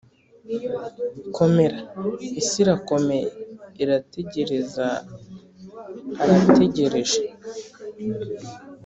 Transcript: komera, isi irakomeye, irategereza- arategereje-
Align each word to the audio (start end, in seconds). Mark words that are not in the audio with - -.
komera, 1.35 1.79
isi 2.39 2.57
irakomeye, 2.63 3.27
irategereza- 3.83 4.87
arategereje- 6.23 7.23